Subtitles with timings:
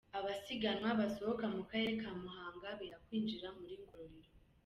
[0.19, 4.29] Abasiganwa basohoka akarere ka Muhango benda kwinjira muri Ngororero.